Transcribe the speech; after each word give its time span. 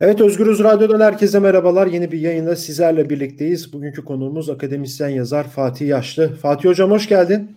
Evet 0.00 0.20
Özgürüz 0.20 0.64
Radyo'dan 0.64 1.00
herkese 1.00 1.38
merhabalar. 1.38 1.86
Yeni 1.86 2.12
bir 2.12 2.18
yayında 2.18 2.56
sizlerle 2.56 3.10
birlikteyiz. 3.10 3.72
Bugünkü 3.72 4.04
konuğumuz 4.04 4.50
akademisyen 4.50 5.08
yazar 5.08 5.48
Fatih 5.48 5.88
Yaşlı. 5.88 6.34
Fatih 6.34 6.68
Hocam 6.68 6.90
hoş 6.90 7.08
geldin. 7.08 7.56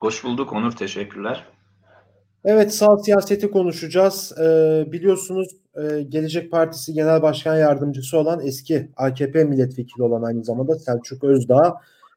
Hoş 0.00 0.24
bulduk 0.24 0.52
Onur, 0.52 0.72
teşekkürler. 0.72 1.44
Evet 2.44 2.74
sağ 2.74 2.98
siyaseti 2.98 3.50
konuşacağız. 3.50 4.32
Ee, 4.40 4.84
biliyorsunuz 4.92 5.48
e, 5.74 6.02
Gelecek 6.02 6.50
Partisi 6.50 6.92
Genel 6.92 7.22
Başkan 7.22 7.56
Yardımcısı 7.56 8.18
olan 8.18 8.46
eski 8.46 8.90
AKP 8.96 9.44
milletvekili 9.44 10.02
olan 10.02 10.22
aynı 10.22 10.44
zamanda 10.44 10.78
Selçuk 10.78 11.24
Özdağ 11.24 11.74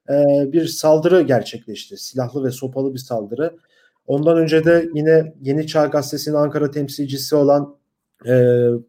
e, 0.09 0.13
bir 0.53 0.65
saldırı 0.65 1.21
gerçekleşti. 1.21 1.97
Silahlı 1.97 2.43
ve 2.43 2.51
sopalı 2.51 2.93
bir 2.93 2.99
saldırı. 2.99 3.57
Ondan 4.07 4.37
önce 4.37 4.65
de 4.65 4.89
yine 4.93 5.33
Yeni 5.41 5.67
Çağ 5.67 5.85
Gazetesi'nin 5.85 6.35
Ankara 6.35 6.71
temsilcisi 6.71 7.35
olan 7.35 7.78
e, 8.25 8.31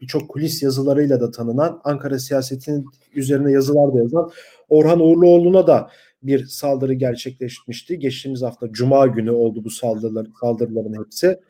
birçok 0.01 0.29
kulis 0.29 0.63
yazılarıyla 0.63 1.21
da 1.21 1.31
tanınan 1.31 1.81
Ankara 1.85 2.19
siyasetinin 2.19 2.87
üzerine 3.15 3.53
yazılar 3.53 3.95
da 3.95 3.99
yazan 3.99 4.31
Orhan 4.69 5.01
Uğurluoğlu'na 5.01 5.67
da 5.67 5.91
bir 6.23 6.47
saldırı 6.47 6.95
gerçekleşmişti. 6.95 7.99
Geçtiğimiz 7.99 8.43
hafta 8.43 8.73
Cuma 8.73 9.07
günü 9.07 9.31
oldu 9.31 9.65
bu 9.65 9.71
saldırılar, 9.71 10.27
saldırıların 10.41 11.05
hepsi. 11.05 11.41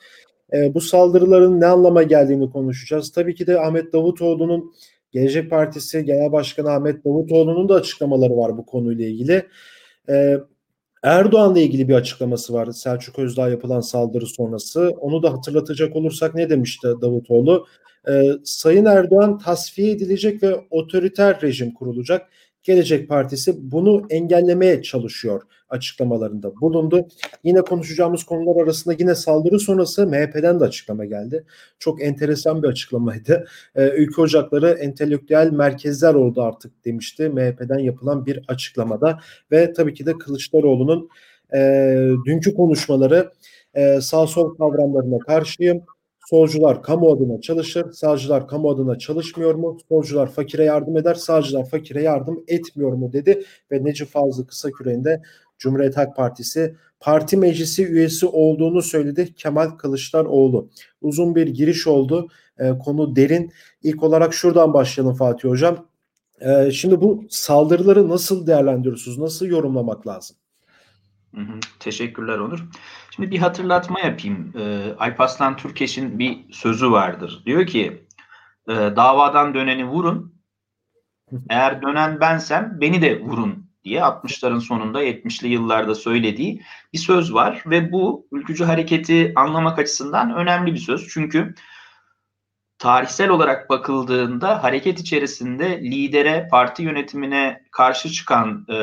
E, 0.52 0.74
bu 0.74 0.80
saldırıların 0.80 1.60
ne 1.60 1.66
anlama 1.66 2.02
geldiğini 2.02 2.50
konuşacağız. 2.50 3.12
Tabii 3.12 3.34
ki 3.34 3.46
de 3.46 3.60
Ahmet 3.60 3.92
Davutoğlu'nun 3.92 4.72
Gelecek 5.12 5.50
Partisi 5.50 6.04
Genel 6.04 6.32
Başkanı 6.32 6.70
Ahmet 6.70 7.04
Davutoğlu'nun 7.04 7.68
da 7.68 7.74
açıklamaları 7.74 8.36
var 8.36 8.58
bu 8.58 8.66
konuyla 8.66 9.06
ilgili. 9.06 9.46
E, 10.08 10.38
Erdoğan'la 11.02 11.60
ilgili 11.60 11.88
bir 11.88 11.94
açıklaması 11.94 12.52
var 12.52 12.72
Selçuk 12.72 13.18
Özdağ 13.18 13.48
yapılan 13.48 13.80
saldırı 13.80 14.26
sonrası. 14.26 14.88
Onu 15.00 15.22
da 15.22 15.32
hatırlatacak 15.32 15.96
olursak 15.96 16.34
ne 16.34 16.50
demişti 16.50 16.88
Davutoğlu? 17.02 17.66
Ee, 18.08 18.22
Sayın 18.44 18.84
Erdoğan 18.84 19.38
tasfiye 19.38 19.90
edilecek 19.90 20.42
ve 20.42 20.66
otoriter 20.70 21.42
rejim 21.42 21.74
kurulacak. 21.74 22.30
Gelecek 22.62 23.08
Partisi 23.08 23.72
bunu 23.72 24.06
engellemeye 24.10 24.82
çalışıyor 24.82 25.42
açıklamalarında 25.68 26.60
bulundu. 26.60 27.08
Yine 27.44 27.60
konuşacağımız 27.60 28.24
konular 28.24 28.62
arasında 28.62 28.94
yine 28.98 29.14
saldırı 29.14 29.58
sonrası 29.58 30.06
MHP'den 30.06 30.60
de 30.60 30.64
açıklama 30.64 31.04
geldi. 31.04 31.44
Çok 31.78 32.02
enteresan 32.02 32.62
bir 32.62 32.68
açıklamaydı. 32.68 33.46
Ee, 33.74 33.88
ülke 33.88 34.20
ocakları 34.20 34.70
entelektüel 34.70 35.50
merkezler 35.52 36.14
oldu 36.14 36.42
artık 36.42 36.84
demişti 36.84 37.28
MHP'den 37.28 37.78
yapılan 37.78 38.26
bir 38.26 38.40
açıklamada. 38.48 39.20
Ve 39.52 39.72
tabii 39.72 39.94
ki 39.94 40.06
de 40.06 40.12
Kılıçdaroğlu'nun 40.12 41.08
e, 41.54 41.58
dünkü 42.26 42.54
konuşmaları 42.54 43.32
e, 43.74 44.00
sağ 44.00 44.26
sol 44.26 44.56
kavramlarına 44.56 45.18
karşıyım 45.18 45.82
Solcular 46.30 46.82
kamu 46.82 47.12
adına 47.12 47.40
çalışır, 47.40 47.92
sağcılar 47.92 48.48
kamu 48.48 48.70
adına 48.70 48.98
çalışmıyor 48.98 49.54
mu? 49.54 49.78
Solcular 49.88 50.32
fakire 50.32 50.64
yardım 50.64 50.96
eder, 50.96 51.14
sağcılar 51.14 51.68
fakire 51.68 52.02
yardım 52.02 52.44
etmiyor 52.48 52.92
mu 52.92 53.12
dedi 53.12 53.44
ve 53.72 53.84
Necip 53.84 54.08
Fazıl 54.08 54.46
Kısaküre'nin 54.46 55.04
de 55.04 55.22
Cumhuriyet 55.58 55.96
Halk 55.96 56.16
Partisi 56.16 56.76
parti 57.00 57.36
meclisi 57.36 57.86
üyesi 57.86 58.26
olduğunu 58.26 58.82
söyledi 58.82 59.34
Kemal 59.34 59.70
Kılıçdaroğlu. 59.70 60.68
Uzun 61.02 61.34
bir 61.34 61.46
giriş 61.46 61.86
oldu. 61.86 62.28
E, 62.58 62.78
konu 62.78 63.16
derin. 63.16 63.52
İlk 63.82 64.02
olarak 64.02 64.34
şuradan 64.34 64.74
başlayalım 64.74 65.16
Fatih 65.16 65.48
Hocam. 65.48 65.86
E, 66.40 66.70
şimdi 66.70 67.00
bu 67.00 67.24
saldırıları 67.28 68.08
nasıl 68.08 68.46
değerlendiriyorsunuz? 68.46 69.18
Nasıl 69.18 69.46
yorumlamak 69.46 70.06
lazım? 70.06 70.36
Teşekkürler 71.78 72.38
Onur. 72.38 72.64
Şimdi 73.10 73.30
bir 73.30 73.38
hatırlatma 73.38 74.00
yapayım. 74.00 74.52
Ee, 74.58 74.94
Alparslan 74.98 75.56
Türkeş'in 75.56 76.18
bir 76.18 76.52
sözü 76.52 76.90
vardır. 76.90 77.42
Diyor 77.46 77.66
ki 77.66 78.06
e, 78.68 78.72
davadan 78.72 79.54
döneni 79.54 79.86
vurun. 79.86 80.34
Eğer 81.50 81.82
dönen 81.82 82.20
bensem 82.20 82.78
beni 82.80 83.02
de 83.02 83.20
vurun 83.20 83.70
diye 83.84 84.00
60'ların 84.00 84.60
sonunda 84.60 85.04
70'li 85.04 85.48
yıllarda 85.48 85.94
söylediği 85.94 86.62
bir 86.92 86.98
söz 86.98 87.34
var 87.34 87.62
ve 87.66 87.92
bu 87.92 88.26
ülkücü 88.32 88.64
hareketi 88.64 89.32
anlamak 89.36 89.78
açısından 89.78 90.34
önemli 90.34 90.74
bir 90.74 90.78
söz. 90.78 91.08
Çünkü 91.08 91.54
tarihsel 92.78 93.28
olarak 93.28 93.70
bakıldığında 93.70 94.62
hareket 94.62 95.00
içerisinde 95.00 95.82
lidere, 95.82 96.48
parti 96.50 96.82
yönetimine 96.82 97.62
karşı 97.70 98.10
çıkan 98.10 98.66
e, 98.68 98.76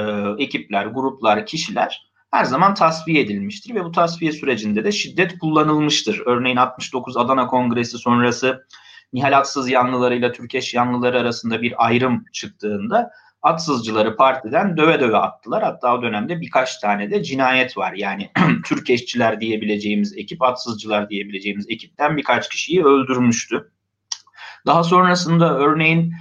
ekipler, 0.43 0.85
gruplar, 0.85 1.45
kişiler 1.45 2.06
her 2.31 2.45
zaman 2.45 2.73
tasfiye 2.73 3.21
edilmiştir 3.21 3.75
ve 3.75 3.83
bu 3.83 3.91
tasfiye 3.91 4.31
sürecinde 4.31 4.83
de 4.83 4.91
şiddet 4.91 5.39
kullanılmıştır. 5.39 6.21
Örneğin 6.25 6.57
69 6.57 7.17
Adana 7.17 7.47
Kongresi 7.47 7.97
sonrası 7.97 8.67
Nihal 9.13 9.37
Atsız 9.37 9.69
yanlılarıyla 9.69 10.31
Türkeş 10.31 10.73
yanlıları 10.73 11.19
arasında 11.19 11.61
bir 11.61 11.85
ayrım 11.85 12.25
çıktığında 12.33 13.11
Atsızcıları 13.41 14.15
partiden 14.15 14.77
döve 14.77 14.99
döve 14.99 15.17
attılar. 15.17 15.63
Hatta 15.63 15.95
o 15.95 16.01
dönemde 16.01 16.41
birkaç 16.41 16.77
tane 16.77 17.11
de 17.11 17.23
cinayet 17.23 17.77
var. 17.77 17.93
Yani 17.93 18.31
Türkeşçiler 18.65 19.41
diyebileceğimiz 19.41 20.17
ekip, 20.17 20.41
Atsızcılar 20.41 21.09
diyebileceğimiz 21.09 21.69
ekipten 21.69 22.17
birkaç 22.17 22.49
kişiyi 22.49 22.85
öldürmüştü. 22.85 23.71
Daha 24.65 24.83
sonrasında 24.83 25.57
örneğin 25.57 26.13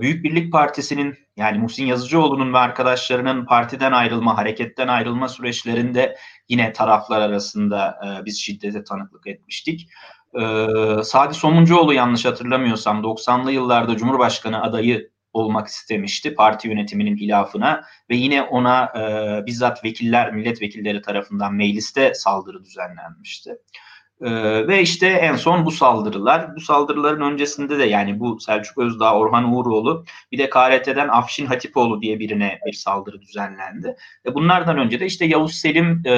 Büyük 0.00 0.24
Birlik 0.24 0.52
Partisi'nin 0.52 1.14
yani 1.36 1.58
Muhsin 1.58 1.86
Yazıcıoğlu'nun 1.86 2.52
ve 2.52 2.58
arkadaşlarının 2.58 3.46
partiden 3.46 3.92
ayrılma, 3.92 4.36
hareketten 4.36 4.88
ayrılma 4.88 5.28
süreçlerinde 5.28 6.16
yine 6.48 6.72
taraflar 6.72 7.20
arasında 7.20 7.98
e, 8.06 8.24
biz 8.24 8.40
şiddete 8.40 8.84
tanıklık 8.84 9.26
etmiştik. 9.26 9.88
E, 10.40 10.66
Sadi 11.04 11.34
Somuncuoğlu 11.34 11.94
yanlış 11.94 12.24
hatırlamıyorsam 12.24 13.02
90'lı 13.02 13.52
yıllarda 13.52 13.96
Cumhurbaşkanı 13.96 14.62
adayı 14.62 15.10
olmak 15.32 15.66
istemişti 15.66 16.34
parti 16.34 16.68
yönetiminin 16.68 17.16
hilafına 17.16 17.84
ve 18.10 18.16
yine 18.16 18.42
ona 18.42 18.84
e, 18.84 19.46
bizzat 19.46 19.84
vekiller, 19.84 20.32
milletvekilleri 20.32 21.02
tarafından 21.02 21.54
mecliste 21.54 22.14
saldırı 22.14 22.64
düzenlenmişti. 22.64 23.58
Ee, 24.20 24.68
ve 24.68 24.82
işte 24.82 25.06
en 25.06 25.36
son 25.36 25.66
bu 25.66 25.70
saldırılar. 25.70 26.56
Bu 26.56 26.60
saldırıların 26.60 27.20
öncesinde 27.20 27.78
de 27.78 27.84
yani 27.84 28.20
bu 28.20 28.40
Selçuk 28.40 28.78
Özdağ, 28.78 29.14
Orhan 29.14 29.52
Uğuroğlu 29.52 30.04
bir 30.32 30.38
de 30.38 30.50
KRT'den 30.50 31.08
Afşin 31.08 31.46
Hatipoğlu 31.46 32.02
diye 32.02 32.18
birine 32.18 32.60
bir 32.66 32.72
saldırı 32.72 33.22
düzenlendi. 33.22 33.96
Ve 34.26 34.34
bunlardan 34.34 34.78
önce 34.78 35.00
de 35.00 35.06
işte 35.06 35.24
Yavuz 35.24 35.54
Selim 35.54 36.02
e, 36.04 36.10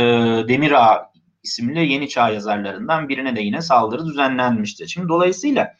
Demirağ 0.48 1.10
isimli 1.42 1.92
Yeni 1.92 2.08
Çağ 2.08 2.30
yazarlarından 2.30 3.08
birine 3.08 3.36
de 3.36 3.40
yine 3.40 3.62
saldırı 3.62 4.06
düzenlenmişti. 4.06 4.88
Şimdi 4.88 5.08
dolayısıyla 5.08 5.76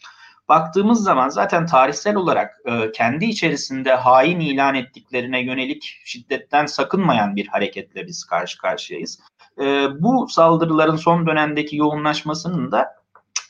baktığımız 0.49 1.03
zaman 1.03 1.29
zaten 1.29 1.67
tarihsel 1.67 2.17
olarak 2.17 2.55
e, 2.67 2.93
kendi 2.93 3.25
içerisinde 3.25 3.95
hain 3.95 4.41
ilan 4.41 4.75
ettiklerine 4.75 5.45
yönelik 5.45 6.01
şiddetten 6.05 6.67
sakınmayan 6.67 7.37
bir 7.37 7.47
hareketle 7.47 8.07
biz 8.07 8.25
karşı 8.25 8.59
karşıyayız 8.59 9.21
e, 9.61 9.88
bu 10.03 10.28
saldırıların 10.28 10.97
son 10.97 11.27
dönemdeki 11.27 11.77
yoğunlaşmasının 11.77 12.72
da 12.72 12.88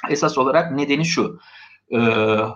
esas 0.08 0.38
olarak 0.38 0.72
nedeni 0.72 1.04
şu. 1.04 1.38
E, 1.90 1.98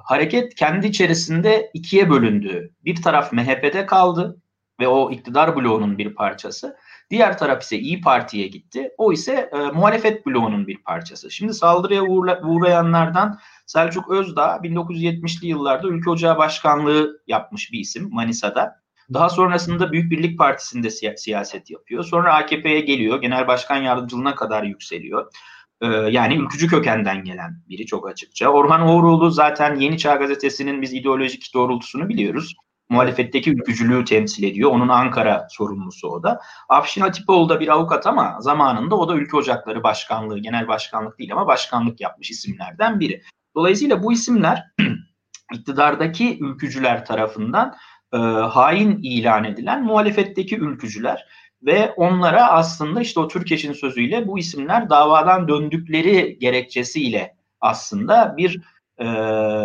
hareket 0.05 0.55
kendi 0.55 0.87
içerisinde 0.87 1.71
ikiye 1.75 2.11
bölündü. 2.11 2.71
Bir 2.85 3.03
taraf 3.03 3.33
MHP'de 3.33 3.87
kaldı 3.87 4.37
ve 4.81 4.89
o 4.89 5.11
iktidar 5.11 5.57
bloğunun 5.57 5.99
bir 5.99 6.15
parçası. 6.15 6.77
Diğer 7.11 7.39
taraf 7.39 7.63
ise 7.63 7.79
İyi 7.79 8.01
Parti'ye 8.01 8.49
gitti. 8.49 8.91
O 8.99 9.13
ise 9.13 9.51
e, 9.53 9.59
muhalefet 9.59 10.27
bloğunun 10.27 10.67
bir 10.67 10.83
parçası. 10.83 11.31
Şimdi 11.31 11.55
saldırıya 11.55 12.03
uğra- 12.03 12.43
uğrayanlardan 12.43 13.39
Selçuk 13.67 14.11
Özdağ 14.11 14.61
1970'li 14.63 15.47
yıllarda 15.47 15.89
Ülke 15.89 16.11
Ocağı 16.11 16.39
Başkanlığı 16.39 17.23
yapmış 17.27 17.73
bir 17.73 17.79
isim 17.79 18.09
Manisa'da. 18.13 18.84
Daha 19.13 19.29
sonrasında 19.29 19.93
Büyük 19.93 20.11
Birlik 20.11 20.39
Partisi'nde 20.39 20.91
siya- 20.91 21.17
siyaset 21.17 21.71
yapıyor. 21.71 22.05
Sonra 22.05 22.35
AKP'ye 22.35 22.81
geliyor. 22.81 23.21
Genel 23.21 23.47
Başkan 23.47 23.77
Yardımcılığına 23.77 24.35
kadar 24.35 24.63
yükseliyor. 24.63 25.33
Ee, 25.81 25.87
yani 25.87 26.37
ülkücü 26.37 26.69
kökenden 26.69 27.25
gelen 27.25 27.63
biri 27.69 27.87
çok 27.87 28.09
açıkça. 28.09 28.49
Orhan 28.49 28.89
Uğuroğlu 28.89 29.31
zaten 29.31 29.75
Yeni 29.75 29.99
Çağ 29.99 30.15
Gazetesi'nin 30.17 30.83
biz 30.83 30.93
ideolojik 30.93 31.55
doğrultusunu 31.55 32.09
biliyoruz. 32.09 32.55
Muhalefetteki 32.89 33.51
ülkücülüğü 33.51 34.05
temsil 34.05 34.43
ediyor. 34.45 34.71
Onun 34.71 34.89
Ankara 34.89 35.47
sorumlusu 35.51 36.09
o 36.09 36.23
da. 36.23 36.41
Afşin 36.69 37.01
Hatipoğlu 37.01 37.49
da 37.49 37.61
bir 37.61 37.69
avukat 37.69 38.07
ama 38.07 38.37
zamanında 38.41 38.97
o 38.97 39.09
da 39.09 39.15
Ülke 39.15 39.37
Ocakları 39.37 39.83
Başkanlığı, 39.83 40.39
genel 40.39 40.69
başkanlık 40.69 41.19
değil 41.19 41.33
ama 41.33 41.47
başkanlık 41.47 42.01
yapmış 42.01 42.31
isimlerden 42.31 43.01
biri. 43.01 43.23
Dolayısıyla 43.55 44.03
bu 44.03 44.13
isimler 44.13 44.65
iktidardaki 45.55 46.39
ülkücüler 46.41 47.05
tarafından 47.05 47.75
e, 48.15 48.19
hain 48.49 48.99
ilan 49.03 49.45
edilen 49.45 49.85
muhalefetteki 49.85 50.57
ülkücüler 50.57 51.27
ve 51.63 51.93
onlara 51.97 52.53
aslında 52.53 53.01
işte 53.01 53.21
o 53.21 53.29
Türkeş'in 53.29 53.73
sözüyle 53.73 54.29
bu 54.29 54.39
isimler 54.39 54.91
davadan 54.91 55.49
döndükleri 55.49 56.39
gerekçesiyle 56.39 57.37
aslında 57.61 58.35
bir 58.37 58.61
e, 58.99 59.05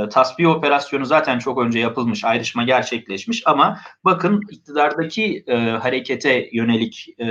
tasfiye 0.10 0.48
operasyonu 0.48 1.06
zaten 1.06 1.40
çok 1.40 1.60
önce 1.60 1.80
yapılmış, 1.80 2.26
ayrışma 2.26 2.64
gerçekleşmiş 2.64 3.44
ama 3.46 3.80
bakın 4.06 4.42
iktidardaki 4.50 5.44
e, 5.48 5.56
harekete 5.56 6.50
yönelik 6.52 7.08
e, 7.20 7.26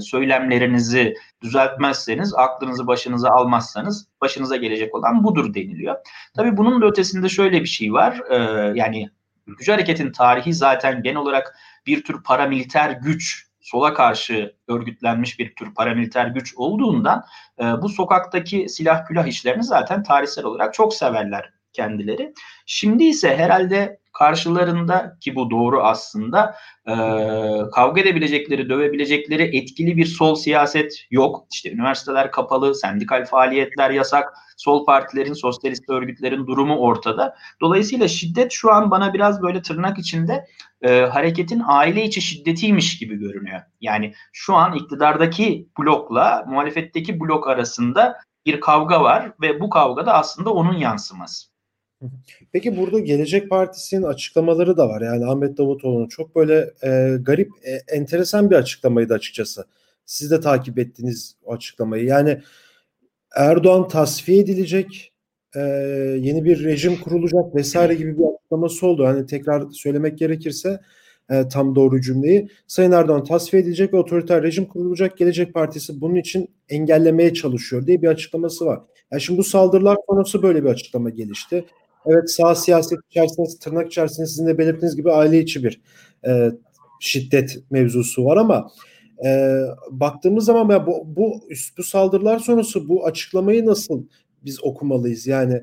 söylemlerinizi 0.00 1.14
düzeltmezseniz, 1.42 2.34
aklınızı 2.34 2.86
başınıza 2.86 3.28
almazsanız 3.28 4.08
başınıza 4.20 4.56
gelecek 4.56 4.94
olan 4.94 5.24
budur 5.24 5.54
deniliyor. 5.54 5.96
Tabii 6.36 6.56
bunun 6.56 6.82
da 6.82 6.86
ötesinde 6.86 7.28
şöyle 7.28 7.60
bir 7.60 7.68
şey 7.68 7.92
var, 7.92 8.20
e, 8.30 8.36
yani 8.78 9.10
ülkücü 9.48 9.72
hareketin 9.72 10.12
tarihi 10.12 10.54
zaten 10.54 11.02
genel 11.02 11.16
olarak 11.16 11.56
bir 11.86 12.04
tür 12.04 12.22
paramiliter 12.22 12.90
güç 12.90 13.48
sola 13.60 13.94
karşı 13.94 14.54
örgütlenmiş 14.68 15.38
bir 15.38 15.54
tür 15.54 15.74
paramiliter 15.74 16.26
güç 16.26 16.54
olduğundan 16.56 17.24
e, 17.60 17.64
bu 17.64 17.88
sokaktaki 17.88 18.68
silah 18.68 19.06
külah 19.06 19.26
işlerini 19.26 19.64
zaten 19.64 20.02
tarihsel 20.02 20.44
olarak 20.44 20.74
çok 20.74 20.94
severler 20.94 21.52
kendileri. 21.72 22.34
Şimdi 22.66 23.04
ise 23.04 23.36
herhalde 23.36 24.00
karşılarında 24.18 25.16
ki 25.20 25.34
bu 25.34 25.50
doğru 25.50 25.82
aslında 25.82 26.54
e, 26.86 26.94
kavga 27.74 28.00
edebilecekleri, 28.00 28.68
dövebilecekleri 28.68 29.56
etkili 29.56 29.96
bir 29.96 30.06
sol 30.06 30.34
siyaset 30.34 31.06
yok. 31.10 31.46
İşte 31.52 31.72
üniversiteler 31.72 32.30
kapalı, 32.30 32.74
sendikal 32.74 33.24
faaliyetler 33.24 33.90
yasak, 33.90 34.34
sol 34.56 34.86
partilerin, 34.86 35.32
sosyalist 35.32 35.88
örgütlerin 35.88 36.46
durumu 36.46 36.76
ortada. 36.76 37.36
Dolayısıyla 37.60 38.08
şiddet 38.08 38.52
şu 38.52 38.72
an 38.72 38.90
bana 38.90 39.14
biraz 39.14 39.42
böyle 39.42 39.62
tırnak 39.62 39.98
içinde 39.98 40.46
e, 40.82 41.00
hareketin 41.00 41.62
aile 41.66 42.04
içi 42.04 42.20
şiddetiymiş 42.20 42.98
gibi 42.98 43.16
görünüyor. 43.16 43.60
Yani 43.80 44.12
şu 44.32 44.54
an 44.54 44.74
iktidardaki 44.74 45.68
blokla 45.78 46.44
muhalefetteki 46.48 47.20
blok 47.20 47.48
arasında 47.48 48.16
bir 48.46 48.60
kavga 48.60 49.02
var 49.02 49.32
ve 49.42 49.60
bu 49.60 49.70
kavga 49.70 50.06
da 50.06 50.14
aslında 50.14 50.52
onun 50.52 50.76
yansıması. 50.76 51.57
Peki 52.52 52.76
burada 52.76 52.98
Gelecek 52.98 53.50
Partisi'nin 53.50 54.02
açıklamaları 54.02 54.76
da 54.76 54.88
var. 54.88 55.00
Yani 55.00 55.26
Ahmet 55.26 55.58
Davutoğlu'nun 55.58 56.08
çok 56.08 56.36
böyle 56.36 56.70
e, 56.82 57.16
garip, 57.20 57.50
e, 57.62 57.94
enteresan 57.96 58.50
bir 58.50 58.56
açıklamaydı 58.56 59.14
açıkçası. 59.14 59.64
Siz 60.06 60.30
de 60.30 60.40
takip 60.40 60.78
ettiğiniz 60.78 61.36
o 61.44 61.52
açıklamayı. 61.52 62.04
Yani 62.04 62.42
Erdoğan 63.36 63.88
tasfiye 63.88 64.38
edilecek, 64.38 65.12
e, 65.56 65.60
yeni 66.20 66.44
bir 66.44 66.64
rejim 66.64 67.00
kurulacak 67.00 67.54
vesaire 67.54 67.94
gibi 67.94 68.18
bir 68.18 68.24
açıklaması 68.24 68.86
oldu. 68.86 69.06
Hani 69.06 69.26
tekrar 69.26 69.70
söylemek 69.70 70.18
gerekirse 70.18 70.80
e, 71.30 71.48
tam 71.48 71.74
doğru 71.74 72.00
cümleyi. 72.00 72.48
Sayın 72.66 72.92
Erdoğan 72.92 73.24
tasfiye 73.24 73.62
edilecek 73.62 73.94
ve 73.94 73.96
otoriter 73.96 74.42
rejim 74.42 74.64
kurulacak. 74.64 75.18
Gelecek 75.18 75.54
Partisi 75.54 76.00
bunun 76.00 76.14
için 76.14 76.48
engellemeye 76.68 77.34
çalışıyor 77.34 77.86
diye 77.86 78.02
bir 78.02 78.08
açıklaması 78.08 78.66
var. 78.66 78.80
Yani 79.10 79.22
şimdi 79.22 79.38
bu 79.38 79.44
saldırılar 79.44 79.96
sonrası 80.06 80.42
böyle 80.42 80.64
bir 80.64 80.68
açıklama 80.68 81.10
gelişti. 81.10 81.64
Evet 82.08 82.30
sağ 82.30 82.54
siyaset 82.54 82.98
içerisinde 83.10 83.48
tırnak 83.60 83.86
içerisinde 83.86 84.26
sizin 84.26 84.46
de 84.46 84.58
belirttiğiniz 84.58 84.96
gibi 84.96 85.12
aile 85.12 85.38
içi 85.38 85.64
bir 85.64 85.80
e, 86.26 86.50
şiddet 87.00 87.58
mevzusu 87.70 88.24
var 88.24 88.36
ama 88.36 88.70
e, 89.24 89.60
baktığımız 89.90 90.44
zaman 90.44 90.68
ya 90.70 90.86
bu, 90.86 91.02
bu 91.06 91.40
bu 91.78 91.82
saldırılar 91.82 92.38
sonrası 92.38 92.88
bu 92.88 93.06
açıklamayı 93.06 93.66
nasıl 93.66 94.04
biz 94.44 94.64
okumalıyız? 94.64 95.26
Yani 95.26 95.62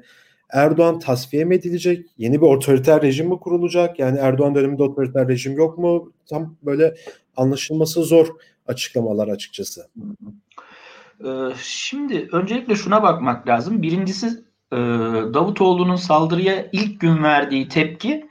Erdoğan 0.50 1.00
tasfiye 1.00 1.46
mi 1.46 1.56
edilecek? 1.56 2.06
Yeni 2.18 2.42
bir 2.42 2.46
otoriter 2.48 3.02
rejim 3.02 3.28
mi 3.30 3.40
kurulacak? 3.40 4.00
Yani 4.00 4.18
Erdoğan 4.18 4.56
döneminde 4.56 4.84
otoriter 4.84 5.28
rejim 5.28 5.58
yok 5.58 5.78
mu? 5.78 6.14
Tam 6.30 6.56
böyle 6.64 6.96
anlaşılması 7.38 8.04
zor 8.04 8.28
açıklamalar 8.68 9.28
açıkçası. 9.28 9.88
Şimdi 11.62 12.28
öncelikle 12.32 12.76
şuna 12.76 13.04
bakmak 13.04 13.48
lazım. 13.48 13.82
Birincisi 13.82 14.46
Davutoğlu'nun 15.34 15.96
saldırıya 15.96 16.66
ilk 16.72 17.00
gün 17.00 17.24
verdiği 17.24 17.68
tepki 17.68 18.30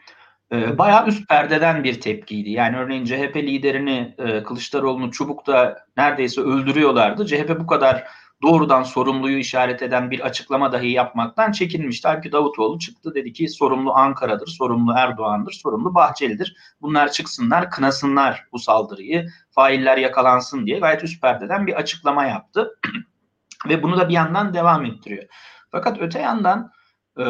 bayağı 0.53 1.07
üst 1.07 1.29
perdeden 1.29 1.85
bir 1.85 2.01
tepkiydi. 2.01 2.51
Yani 2.51 2.77
örneğin 2.77 3.05
CHP 3.05 3.37
liderini 3.37 4.15
Kılıçdaroğlu'nu 4.47 5.11
çubukta 5.11 5.85
neredeyse 5.97 6.41
öldürüyorlardı. 6.41 7.27
CHP 7.27 7.61
bu 7.61 7.67
kadar 7.67 8.05
doğrudan 8.45 8.83
sorumluyu 8.83 9.39
işaret 9.39 9.83
eden 9.83 10.11
bir 10.11 10.21
açıklama 10.21 10.73
dahi 10.73 10.91
yapmaktan 10.91 11.53
çekinmişti. 11.53 12.09
Halbuki 12.09 12.33
Davutoğlu 12.33 12.79
çıktı 12.79 13.15
dedi 13.15 13.33
ki 13.33 13.49
sorumlu 13.49 13.95
Ankara'dır, 13.95 14.47
sorumlu 14.47 14.93
Erdoğan'dır, 14.97 15.53
sorumlu 15.53 15.95
Bahçeli'dir. 15.95 16.57
Bunlar 16.83 17.13
çıksınlar, 17.13 17.71
kınasınlar 17.71 18.45
bu 18.53 18.59
saldırıyı, 18.59 19.29
failler 19.51 19.97
yakalansın 19.97 20.67
diye 20.67 20.79
gayet 20.79 21.05
üst 21.05 21.23
perdeden 21.23 21.67
bir 21.67 21.75
açıklama 21.75 22.25
yaptı. 22.25 22.79
Ve 23.69 23.83
bunu 23.83 23.99
da 23.99 24.09
bir 24.09 24.15
yandan 24.15 24.55
devam 24.55 24.85
ettiriyor. 24.85 25.25
Fakat 25.75 26.01
öte 26.01 26.19
yandan 26.19 26.71
e, 27.19 27.25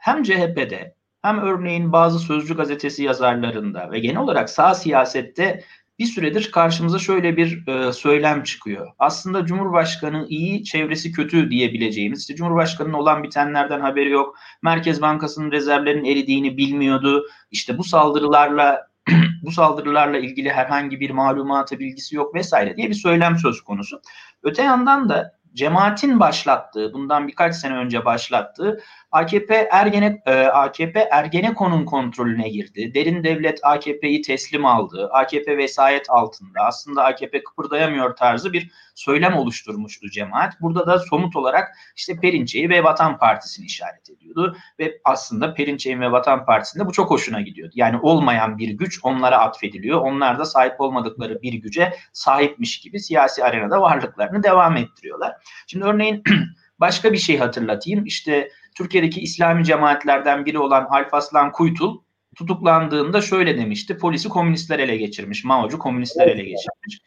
hem 0.00 0.22
CHP'de 0.22 0.94
hem 1.22 1.38
örneğin 1.38 1.92
bazı 1.92 2.18
Sözcü 2.18 2.56
gazetesi 2.56 3.02
yazarlarında 3.02 3.90
ve 3.90 3.98
genel 3.98 4.16
olarak 4.16 4.50
sağ 4.50 4.74
siyasette 4.74 5.64
bir 5.98 6.06
süredir 6.06 6.50
karşımıza 6.50 6.98
şöyle 6.98 7.36
bir 7.36 7.68
e, 7.68 7.92
söylem 7.92 8.42
çıkıyor. 8.42 8.88
Aslında 8.98 9.46
Cumhurbaşkanı 9.46 10.26
iyi, 10.28 10.64
çevresi 10.64 11.12
kötü 11.12 11.50
diyebileceğimiz, 11.50 12.20
işte 12.20 12.34
Cumhurbaşkanı'nın 12.34 12.92
olan 12.92 13.22
bitenlerden 13.22 13.80
haberi 13.80 14.10
yok, 14.10 14.36
Merkez 14.62 15.02
Bankası'nın 15.02 15.52
rezervlerinin 15.52 16.04
eridiğini 16.04 16.56
bilmiyordu, 16.56 17.26
işte 17.50 17.78
bu 17.78 17.84
saldırılarla 17.84 18.86
bu 19.42 19.52
saldırılarla 19.52 20.18
ilgili 20.18 20.50
herhangi 20.50 21.00
bir 21.00 21.10
malumatı 21.10 21.78
bilgisi 21.78 22.16
yok 22.16 22.34
vesaire 22.34 22.76
diye 22.76 22.88
bir 22.88 22.94
söylem 22.94 23.38
söz 23.38 23.60
konusu. 23.60 24.00
Öte 24.42 24.62
yandan 24.62 25.08
da 25.08 25.41
cemaatin 25.54 26.20
başlattığı, 26.20 26.92
bundan 26.92 27.28
birkaç 27.28 27.56
sene 27.56 27.74
önce 27.74 28.04
başlattığı 28.04 28.80
AKP 29.12 29.68
Ergene 29.70 30.22
e, 30.26 30.32
AKP 30.32 31.08
Ergenekon'un 31.10 31.84
kontrolüne 31.84 32.48
girdi. 32.48 32.94
Derin 32.94 33.24
devlet 33.24 33.60
AKP'yi 33.62 34.22
teslim 34.22 34.66
aldı. 34.66 35.08
AKP 35.12 35.56
vesayet 35.56 36.10
altında. 36.10 36.60
Aslında 36.60 37.04
AKP 37.04 37.44
kıpırdayamıyor 37.44 38.16
tarzı 38.16 38.52
bir 38.52 38.70
söylem 38.94 39.34
oluşturmuştu 39.34 40.10
cemaat. 40.10 40.60
Burada 40.60 40.86
da 40.86 40.98
somut 40.98 41.36
olarak 41.36 41.68
işte 41.96 42.16
Perinçe'yi 42.20 42.70
ve 42.70 42.84
Vatan 42.84 43.18
Partisi'ni 43.18 43.66
işaret 43.66 44.10
ediyordu 44.10 44.56
ve 44.78 45.00
aslında 45.04 45.54
Perinçe'nin 45.54 46.00
ve 46.00 46.12
Vatan 46.12 46.44
Partisi'nde 46.44 46.86
bu 46.86 46.92
çok 46.92 47.10
hoşuna 47.10 47.40
gidiyordu. 47.40 47.72
Yani 47.76 47.98
olmayan 48.02 48.58
bir 48.58 48.68
güç 48.68 49.00
onlara 49.02 49.38
atfediliyor. 49.38 50.00
Onlar 50.00 50.38
da 50.38 50.44
sahip 50.44 50.80
olmadıkları 50.80 51.42
bir 51.42 51.52
güce 51.52 51.94
sahipmiş 52.12 52.80
gibi 52.80 53.00
siyasi 53.00 53.44
arenada 53.44 53.80
varlıklarını 53.80 54.42
devam 54.42 54.76
ettiriyorlar. 54.76 55.36
Şimdi 55.66 55.84
örneğin 55.84 56.22
başka 56.82 57.12
bir 57.12 57.18
şey 57.18 57.38
hatırlatayım. 57.38 58.06
İşte 58.06 58.50
Türkiye'deki 58.76 59.20
İslami 59.20 59.64
cemaatlerden 59.64 60.44
biri 60.44 60.58
olan 60.58 60.86
Alpaslan 60.90 61.52
Kuytul 61.52 62.00
tutuklandığında 62.36 63.20
şöyle 63.20 63.58
demişti. 63.58 63.98
Polisi 63.98 64.28
komünistler 64.28 64.78
ele 64.78 64.96
geçirmiş. 64.96 65.44
Mao'cu 65.44 65.78
komünistler 65.78 66.26
ele 66.26 66.42
geçirmiş. 66.42 67.00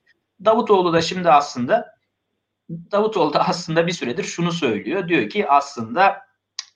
Davutoğlu 0.46 0.94
da 0.94 1.02
şimdi 1.02 1.30
aslında 1.30 1.96
Davutoğlu 2.70 3.34
da 3.34 3.48
aslında 3.48 3.88
bir 3.88 3.92
süredir 3.92 4.24
şunu 4.24 4.52
söylüyor. 4.52 5.08
Diyor 5.08 5.30
ki 5.30 5.50
aslında 5.50 6.25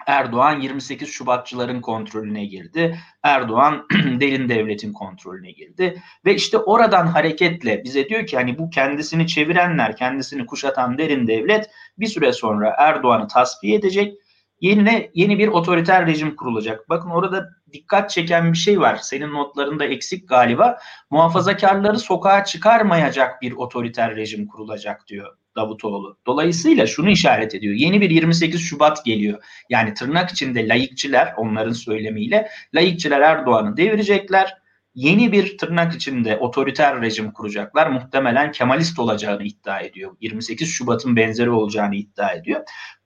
Erdoğan 0.09 0.59
28 0.59 1.09
Şubatçıların 1.09 1.81
kontrolüne 1.81 2.45
girdi. 2.45 3.00
Erdoğan 3.24 3.86
derin 3.93 4.50
devletin 4.50 4.93
kontrolüne 4.93 5.51
girdi. 5.51 6.01
Ve 6.25 6.36
işte 6.36 6.57
oradan 6.57 7.07
hareketle 7.07 7.84
bize 7.84 8.10
diyor 8.10 8.25
ki 8.25 8.38
hani 8.38 8.57
bu 8.57 8.69
kendisini 8.69 9.27
çevirenler, 9.27 9.95
kendisini 9.95 10.45
kuşatan 10.45 10.98
derin 10.98 11.27
devlet 11.27 11.69
bir 12.00 12.07
süre 12.07 12.34
sonra 12.34 12.75
Erdoğan'ı 12.77 13.27
tasfiye 13.27 13.75
edecek 13.75 14.13
Yeni, 14.62 15.12
yeni 15.13 15.39
bir 15.39 15.48
otoriter 15.48 16.05
rejim 16.05 16.36
kurulacak. 16.36 16.89
Bakın 16.89 17.10
orada 17.10 17.50
dikkat 17.74 18.10
çeken 18.10 18.53
bir 18.53 18.57
şey 18.57 18.79
var. 18.79 18.95
Senin 18.95 19.34
notlarında 19.34 19.86
eksik 19.86 20.29
galiba. 20.29 20.79
Muhafazakarları 21.10 22.00
sokağa 22.00 22.43
çıkarmayacak 22.43 23.41
bir 23.41 23.51
otoriter 23.51 24.15
rejim 24.15 24.48
kurulacak 24.48 25.07
diyor 25.07 25.38
Davutoğlu. 25.60 26.18
Dolayısıyla 26.28 26.88
şunu 26.88 27.10
işaret 27.10 27.56
ediyor. 27.56 27.74
Yeni 27.74 28.01
bir 28.01 28.10
28 28.10 28.62
Şubat 28.62 29.06
geliyor. 29.06 29.44
Yani 29.70 29.94
tırnak 29.94 30.32
içinde 30.32 30.68
layıkçiler 30.68 31.34
onların 31.38 31.72
söylemiyle 31.72 32.50
layıkçiler 32.74 33.22
Erdoğan'ı 33.22 33.78
devirecekler. 33.78 34.58
Yeni 34.96 35.32
bir 35.32 35.58
tırnak 35.58 35.96
içinde 35.96 36.38
otoriter 36.38 37.01
rejim 37.01 37.32
kuracaklar. 37.32 37.88
Muhtemelen 37.88 38.51
Kemalist 38.51 39.00
olacağını 39.00 39.44
iddia 39.44 39.80
ediyor. 39.80 40.16
28 40.22 40.70
Şubat'ın 40.70 41.16
benzeri 41.16 41.50
olacağını 41.50 41.96
iddia 41.96 42.32
ediyor. 42.32 42.62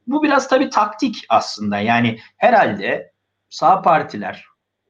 Bu 0.08 0.24
biraz 0.24 0.48
tabii 0.48 0.70
taktik 0.70 1.26
aslında. 1.30 1.80
Yani 1.80 2.20
herhalde 2.38 3.12
sağ 3.50 3.82
partiler 3.82 4.46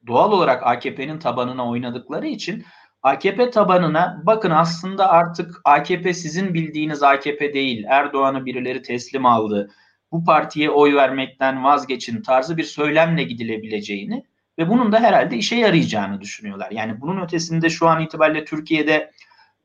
doğal 0.07 0.31
olarak 0.31 0.63
AKP'nin 0.63 1.19
tabanına 1.19 1.69
oynadıkları 1.69 2.27
için 2.27 2.65
AKP 3.03 3.49
tabanına 3.49 4.21
bakın 4.23 4.51
aslında 4.51 5.09
artık 5.09 5.61
AKP 5.63 6.13
sizin 6.13 6.53
bildiğiniz 6.53 7.03
AKP 7.03 7.53
değil. 7.53 7.85
Erdoğan'ı 7.87 8.45
birileri 8.45 8.81
teslim 8.81 9.25
aldı. 9.25 9.71
Bu 10.11 10.23
partiye 10.23 10.69
oy 10.69 10.95
vermekten 10.95 11.63
vazgeçin 11.63 12.21
tarzı 12.21 12.57
bir 12.57 12.63
söylemle 12.63 13.23
gidilebileceğini 13.23 14.23
ve 14.59 14.69
bunun 14.69 14.91
da 14.91 14.99
herhalde 14.99 15.37
işe 15.37 15.55
yarayacağını 15.55 16.21
düşünüyorlar. 16.21 16.71
Yani 16.71 17.01
bunun 17.01 17.21
ötesinde 17.21 17.69
şu 17.69 17.87
an 17.87 18.01
itibariyle 18.01 18.45
Türkiye'de 18.45 19.11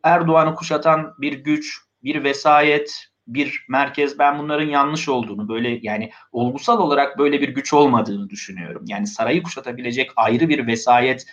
Erdoğan'ı 0.03 0.55
kuşatan 0.55 1.15
bir 1.19 1.33
güç, 1.33 1.79
bir 2.05 2.25
vesayet, 2.25 3.05
bir 3.27 3.67
merkez 3.69 4.19
ben 4.19 4.39
bunların 4.39 4.67
yanlış 4.67 5.09
olduğunu 5.09 5.49
böyle 5.49 5.79
yani 5.83 6.11
olgusal 6.33 6.79
olarak 6.79 7.19
böyle 7.19 7.41
bir 7.41 7.49
güç 7.49 7.73
olmadığını 7.73 8.31
düşünüyorum. 8.31 8.85
Yani 8.87 9.07
sarayı 9.07 9.43
kuşatabilecek 9.43 10.11
ayrı 10.17 10.49
bir 10.49 10.67
vesayet 10.67 11.27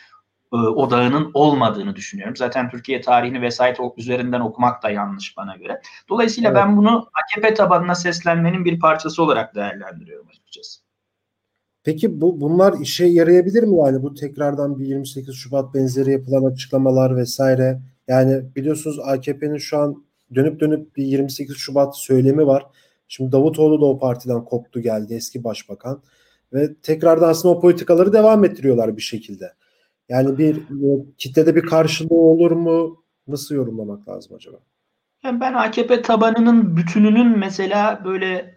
e, 0.54 0.56
odağının 0.56 1.32
olmadığını 1.34 1.96
düşünüyorum. 1.96 2.36
Zaten 2.36 2.70
Türkiye 2.70 3.02
tarihini 3.02 3.42
vesayet 3.42 3.78
üzerinden 3.98 4.40
okumak 4.40 4.84
da 4.84 4.90
yanlış 4.90 5.38
bana 5.38 5.56
göre. 5.56 5.82
Dolayısıyla 6.10 6.50
evet. 6.50 6.58
ben 6.58 6.78
bunu 6.78 7.10
AKP 7.14 7.54
tabanına 7.54 7.96
seslenmenin 7.96 8.66
bir 8.66 8.80
parçası 8.80 9.24
olarak 9.24 9.56
değerlendiriyorum 9.56 10.28
açıkçası. 10.28 10.86
Peki 11.84 12.22
bu 12.22 12.42
bunlar 12.42 12.80
işe 12.82 13.06
yarayabilir 13.06 13.64
mi 13.64 13.78
yani 13.78 14.04
bu 14.04 14.14
tekrardan 14.14 14.80
bir 14.80 14.86
28 14.86 15.36
Şubat 15.36 15.74
benzeri 15.74 16.12
yapılan 16.12 16.52
açıklamalar 16.52 17.16
vesaire? 17.16 17.82
Yani 18.08 18.56
biliyorsunuz 18.56 19.00
AKP'nin 19.00 19.58
şu 19.58 19.78
an 19.78 20.06
dönüp 20.36 20.60
dönüp 20.60 20.96
bir 20.96 21.04
28 21.04 21.58
Şubat 21.58 21.98
söylemi 21.98 22.48
var. 22.48 22.66
Şimdi 23.08 23.32
Davutoğlu 23.32 23.82
da 23.82 23.86
o 23.86 24.00
partiden 24.00 24.46
koptu 24.46 24.82
geldi 24.82 25.14
eski 25.14 25.44
başbakan 25.44 26.02
ve 26.54 26.76
tekrardan 26.76 27.30
aslında 27.30 27.56
o 27.56 27.62
politikaları 27.62 28.14
devam 28.14 28.46
ettiriyorlar 28.46 28.98
bir 28.98 29.02
şekilde. 29.02 29.54
Yani 30.10 30.38
bir 30.38 30.64
kitlede 31.18 31.56
bir 31.56 31.62
karşılığı 31.62 32.16
olur 32.16 32.52
mu? 32.52 33.04
Nasıl 33.28 33.56
yorumlamak 33.56 34.10
lazım 34.10 34.36
acaba? 34.36 34.58
Yani 35.24 35.40
ben 35.42 35.54
AKP 35.54 36.02
tabanının 36.02 36.78
bütününün 36.78 37.40
mesela 37.40 38.06
böyle 38.06 38.55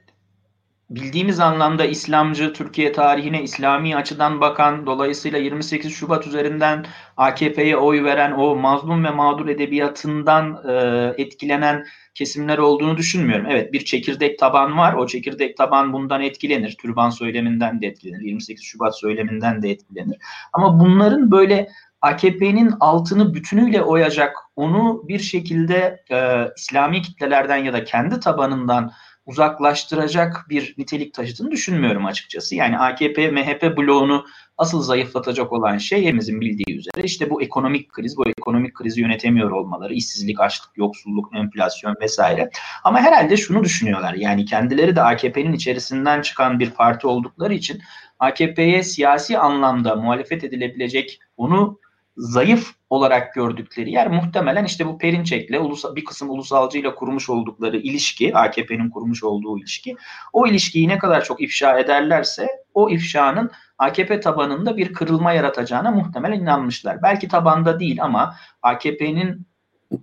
bildiğimiz 0.90 1.40
anlamda 1.40 1.85
İslamcı, 1.85 2.52
Türkiye 2.52 2.92
tarihine 2.92 3.42
İslami 3.42 3.97
açıdan 3.97 4.40
bakan, 4.40 4.87
dolayısıyla 4.87 5.38
28 5.38 5.92
Şubat 5.92 6.26
üzerinden 6.26 6.87
AKP'ye 7.16 7.76
oy 7.76 8.04
veren 8.04 8.33
o 8.33 8.57
mazlum 8.57 9.04
ve 9.04 9.11
mağdur 9.11 9.49
edebiyatından 9.49 10.62
e, 10.68 10.75
etkilenen 11.23 11.85
kesimler 12.14 12.59
olduğunu 12.59 12.97
düşünmüyorum. 12.97 13.47
Evet 13.50 13.73
bir 13.73 13.85
çekirdek 13.85 14.38
taban 14.38 14.78
var. 14.78 14.95
O 14.95 15.07
çekirdek 15.07 15.57
taban 15.57 15.92
bundan 15.92 16.23
etkilenir. 16.23 16.76
Türban 16.83 17.11
söyleminden 17.11 17.80
de 17.80 17.87
etkilenir. 17.87 18.25
28 18.25 18.64
Şubat 18.64 18.99
söyleminden 18.99 19.62
de 19.62 19.71
etkilenir. 19.71 20.18
Ama 20.52 20.80
bunların 20.80 21.30
böyle 21.30 21.68
AKP'nin 22.00 22.75
altını 22.80 23.35
bütünüyle 23.35 23.83
oyacak, 23.83 24.37
onu 24.57 25.02
bir 25.09 25.18
şekilde 25.18 26.04
e, 26.11 26.49
İslami 26.57 27.02
kitlelerden 27.02 27.57
ya 27.57 27.73
da 27.73 27.85
kendi 27.85 28.21
tabanından 28.21 28.92
uzaklaştıracak 29.28 30.47
bir 30.49 30.75
nitelik 30.78 31.14
taşıdığını 31.14 31.50
düşünmüyorum 31.50 32.06
açıkçası. 32.06 32.54
Yani 32.54 32.78
AKP, 32.78 33.30
MHP 33.30 33.76
bloğunu 33.76 34.26
asıl 34.58 34.82
zayıflatacak 34.82 35.52
olan 35.52 35.78
şey 35.78 36.04
hepimizin 36.04 36.40
bildiği 36.40 36.78
üzere 36.78 37.04
işte 37.04 37.30
bu 37.30 37.42
ekonomik 37.42 37.92
kriz, 37.92 38.16
bu 38.16 38.28
ekonomik 38.28 38.75
krizi 38.75 39.00
yönetemiyor 39.00 39.50
olmaları, 39.50 39.94
işsizlik, 39.94 40.40
açlık, 40.40 40.70
yoksulluk, 40.76 41.37
enflasyon 41.37 41.97
vesaire. 42.00 42.50
Ama 42.85 43.00
herhalde 43.00 43.37
şunu 43.37 43.64
düşünüyorlar 43.64 44.14
yani 44.14 44.44
kendileri 44.44 44.97
de 44.97 45.02
AKP'nin 45.02 45.52
içerisinden 45.52 46.23
çıkan 46.23 46.61
bir 46.61 46.70
parti 46.70 47.06
oldukları 47.06 47.54
için 47.54 47.80
AKP'ye 48.18 48.82
siyasi 48.82 49.38
anlamda 49.38 49.97
muhalefet 49.97 50.44
edilebilecek, 50.44 51.20
onu 51.37 51.78
zayıf 52.16 52.77
olarak 52.90 53.35
gördükleri 53.35 53.90
yer 53.90 54.09
muhtemelen 54.09 54.64
işte 54.64 54.87
bu 54.87 54.99
Perinçek'le 54.99 55.50
bir 55.97 56.04
kısım 56.04 56.30
ulusalcıyla 56.30 56.95
kurmuş 56.95 57.30
oldukları 57.30 57.76
ilişki, 57.76 58.37
AKP'nin 58.37 58.90
kurmuş 58.90 59.25
olduğu 59.25 59.59
ilişki. 59.59 59.97
O 60.33 60.47
ilişkiyi 60.47 60.88
ne 60.88 60.99
kadar 60.99 61.25
çok 61.25 61.40
ifşa 61.40 61.78
ederlerse 61.78 62.49
o 62.75 62.90
ifşanın 62.90 63.50
AKP 63.78 64.21
tabanında 64.21 64.76
bir 64.76 64.92
kırılma 64.92 65.33
yaratacağına 65.33 65.90
muhtemelen 65.90 66.40
inanmışlar. 66.40 67.02
Belki 67.02 67.28
tabanda 67.28 67.80
değil 67.80 68.02
ama 68.02 68.35
AKP'nin 68.62 69.49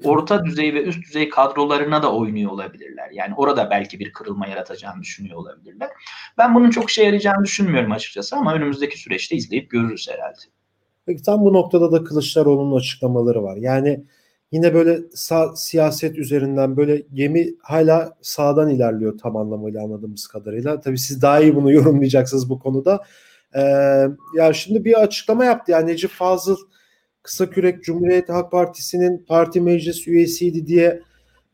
orta 0.03 0.45
düzey 0.45 0.73
ve 0.73 0.83
üst 0.83 1.03
düzey 1.03 1.29
kadrolarına 1.29 2.03
da 2.03 2.13
oynuyor 2.13 2.51
olabilirler. 2.51 3.09
Yani 3.11 3.33
orada 3.35 3.69
belki 3.69 3.99
bir 3.99 4.13
kırılma 4.13 4.47
yaratacağını 4.47 5.01
düşünüyor 5.01 5.37
olabilirler. 5.37 5.89
Ben 6.37 6.55
bunun 6.55 6.69
çok 6.69 6.91
şey 6.91 7.05
yarayacağını 7.05 7.43
düşünmüyorum 7.43 7.91
açıkçası 7.91 8.35
ama 8.35 8.53
önümüzdeki 8.53 8.99
süreçte 8.99 9.35
izleyip 9.35 9.71
görürüz 9.71 10.09
herhalde. 10.11 10.41
Tam 11.25 11.45
bu 11.45 11.53
noktada 11.53 11.91
da 11.91 12.03
Kılıçdaroğlu'nun 12.03 12.77
açıklamaları 12.77 13.43
var. 13.43 13.57
Yani 13.57 14.03
yine 14.51 14.73
böyle 14.73 14.99
sağ, 15.13 15.55
siyaset 15.55 16.17
üzerinden 16.17 16.77
böyle 16.77 17.03
gemi 17.13 17.55
hala 17.61 18.17
sağdan 18.21 18.69
ilerliyor 18.69 19.17
tam 19.17 19.37
anlamıyla 19.37 19.83
anladığımız 19.83 20.27
kadarıyla. 20.27 20.79
Tabii 20.79 20.97
siz 20.97 21.21
daha 21.21 21.39
iyi 21.39 21.55
bunu 21.55 21.71
yorumlayacaksınız 21.73 22.49
bu 22.49 22.59
konuda. 22.59 23.03
Ee, 23.55 23.61
ya 24.37 24.53
şimdi 24.53 24.85
bir 24.85 25.01
açıklama 25.03 25.45
yaptı. 25.45 25.71
Yani 25.71 25.91
Necip 25.91 26.11
Fazıl 26.11 26.57
Kısakürek 27.23 27.83
Cumhuriyet 27.83 28.29
Halk 28.29 28.51
Partisi'nin 28.51 29.25
parti 29.27 29.61
meclis 29.61 30.07
üyesiydi 30.07 30.67
diye 30.67 31.01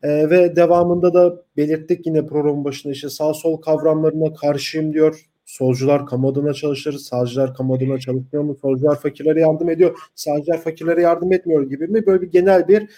e, 0.02 0.30
ve 0.30 0.56
devamında 0.56 1.14
da 1.14 1.42
belirttik 1.56 2.06
yine 2.06 2.26
program 2.26 2.64
başında 2.64 2.92
işte 2.92 3.08
sağ 3.08 3.34
sol 3.34 3.56
kavramlarına 3.60 4.34
karşıyım 4.34 4.92
diyor 4.92 5.31
solcular 5.52 6.06
kamu 6.06 6.28
adına 6.28 6.52
çalışır, 6.52 6.92
sağcılar 6.92 7.54
kamu 7.54 7.74
adına 7.74 7.98
çalışmıyor 7.98 8.44
mu? 8.44 8.56
Solcular 8.62 9.00
fakirlere 9.00 9.40
yardım 9.40 9.70
ediyor, 9.70 9.98
sağcılar 10.14 10.60
fakirlere 10.60 11.02
yardım 11.02 11.32
etmiyor 11.32 11.62
gibi 11.62 11.86
mi? 11.86 12.06
Böyle 12.06 12.22
bir 12.22 12.30
genel 12.30 12.68
bir 12.68 12.90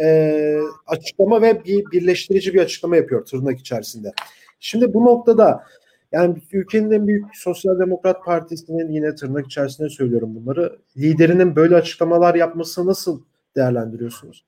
e, 0.00 0.58
açıklama 0.86 1.42
ve 1.42 1.64
bir 1.64 1.84
birleştirici 1.92 2.54
bir 2.54 2.60
açıklama 2.60 2.96
yapıyor 2.96 3.24
tırnak 3.24 3.58
içerisinde. 3.58 4.12
Şimdi 4.60 4.94
bu 4.94 5.04
noktada 5.04 5.64
yani 6.12 6.36
ülkenin 6.52 6.90
en 6.90 7.06
büyük 7.06 7.24
Sosyal 7.34 7.78
Demokrat 7.78 8.24
Partisi'nin 8.24 8.92
yine 8.92 9.14
tırnak 9.14 9.46
içerisinde 9.46 9.88
söylüyorum 9.88 10.34
bunları. 10.34 10.78
Liderinin 10.96 11.56
böyle 11.56 11.76
açıklamalar 11.76 12.34
yapması 12.34 12.86
nasıl 12.86 13.22
değerlendiriyorsunuz? 13.56 14.44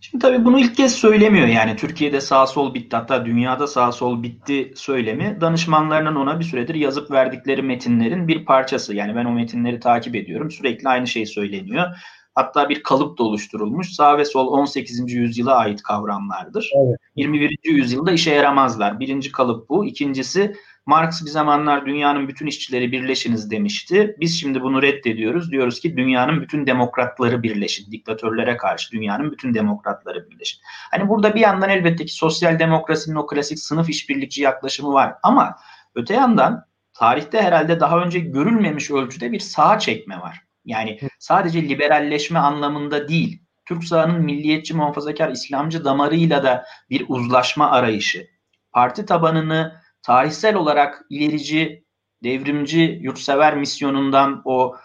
Şimdi 0.00 0.22
tabii 0.22 0.44
bunu 0.44 0.60
ilk 0.60 0.76
kez 0.76 0.94
söylemiyor 0.94 1.46
yani 1.46 1.76
Türkiye'de 1.76 2.20
sağ 2.20 2.46
sol 2.46 2.74
bitti 2.74 2.96
hatta 2.96 3.26
dünyada 3.26 3.66
sağ 3.66 3.92
sol 3.92 4.22
bitti 4.22 4.72
söylemi 4.76 5.38
danışmanlarının 5.40 6.14
ona 6.14 6.40
bir 6.40 6.44
süredir 6.44 6.74
yazıp 6.74 7.10
verdikleri 7.10 7.62
metinlerin 7.62 8.28
bir 8.28 8.44
parçası. 8.44 8.94
Yani 8.94 9.16
ben 9.16 9.24
o 9.24 9.32
metinleri 9.32 9.80
takip 9.80 10.14
ediyorum 10.14 10.50
sürekli 10.50 10.88
aynı 10.88 11.06
şey 11.06 11.26
söyleniyor. 11.26 11.86
Hatta 12.34 12.68
bir 12.68 12.82
kalıp 12.82 13.18
da 13.18 13.22
oluşturulmuş. 13.22 13.92
Sağ 13.92 14.18
ve 14.18 14.24
sol 14.24 14.46
18. 14.46 15.12
yüzyıla 15.12 15.56
ait 15.56 15.82
kavramlardır. 15.82 16.70
Evet. 16.76 16.98
21. 17.16 17.58
yüzyılda 17.64 18.12
işe 18.12 18.34
yaramazlar. 18.34 19.00
Birinci 19.00 19.32
kalıp 19.32 19.68
bu. 19.68 19.84
İkincisi 19.84 20.54
Marx 20.88 21.24
bir 21.24 21.30
zamanlar 21.30 21.86
dünyanın 21.86 22.28
bütün 22.28 22.46
işçileri 22.46 22.92
birleşiniz 22.92 23.50
demişti. 23.50 24.16
Biz 24.20 24.40
şimdi 24.40 24.62
bunu 24.62 24.82
reddediyoruz. 24.82 25.52
Diyoruz 25.52 25.80
ki 25.80 25.96
dünyanın 25.96 26.40
bütün 26.40 26.66
demokratları 26.66 27.42
birleşin. 27.42 27.92
Diktatörlere 27.92 28.56
karşı 28.56 28.92
dünyanın 28.92 29.32
bütün 29.32 29.54
demokratları 29.54 30.30
birleşin. 30.30 30.60
Hani 30.90 31.08
burada 31.08 31.34
bir 31.34 31.40
yandan 31.40 31.70
elbette 31.70 32.04
ki 32.04 32.12
sosyal 32.14 32.58
demokrasinin 32.58 33.16
o 33.16 33.26
klasik 33.26 33.58
sınıf 33.58 33.90
işbirlikçi 33.90 34.42
yaklaşımı 34.42 34.92
var. 34.92 35.14
Ama 35.22 35.56
öte 35.94 36.14
yandan 36.14 36.64
tarihte 36.92 37.42
herhalde 37.42 37.80
daha 37.80 38.00
önce 38.00 38.18
görülmemiş 38.18 38.90
ölçüde 38.90 39.32
bir 39.32 39.40
sağa 39.40 39.78
çekme 39.78 40.20
var. 40.20 40.42
Yani 40.64 40.98
sadece 41.18 41.68
liberalleşme 41.68 42.38
anlamında 42.38 43.08
değil. 43.08 43.42
Türk 43.66 43.84
sağının 43.84 44.20
milliyetçi 44.20 44.76
muhafazakar 44.76 45.30
İslamcı 45.30 45.84
damarıyla 45.84 46.42
da 46.42 46.64
bir 46.90 47.04
uzlaşma 47.08 47.70
arayışı. 47.70 48.26
Parti 48.72 49.06
tabanını 49.06 49.87
tarihsel 50.02 50.54
olarak 50.54 51.06
ilerici, 51.10 51.84
devrimci, 52.22 52.98
yurtsever 53.02 53.56
misyonundan 53.56 54.42
o 54.44 54.76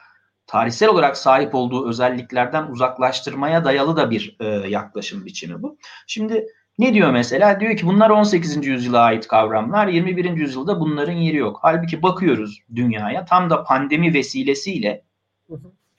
tarihsel 0.48 0.89
olarak 0.89 1.17
sahip 1.17 1.55
olduğu 1.55 1.89
özelliklerden 1.89 2.67
uzaklaştırmaya 2.67 3.65
dayalı 3.65 3.98
da 3.98 4.12
bir 4.12 4.38
e, 4.39 4.46
yaklaşım 4.70 5.25
biçimi 5.25 5.63
bu. 5.63 5.77
Şimdi 6.08 6.48
ne 6.79 6.93
diyor 6.93 7.12
mesela? 7.12 7.60
Diyor 7.60 7.77
ki 7.77 7.86
bunlar 7.86 8.10
18. 8.10 8.65
yüzyıla 8.65 9.00
ait 9.00 9.27
kavramlar, 9.27 9.88
21. 9.88 10.38
yüzyılda 10.38 10.79
bunların 10.79 11.13
yeri 11.13 11.38
yok. 11.38 11.60
Halbuki 11.62 12.03
bakıyoruz 12.03 12.60
dünyaya 12.75 13.25
tam 13.25 13.50
da 13.50 13.63
pandemi 13.63 14.13
vesilesiyle 14.13 15.03